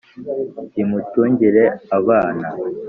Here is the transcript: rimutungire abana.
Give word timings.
rimutungire 0.73 1.63
abana. 1.97 2.47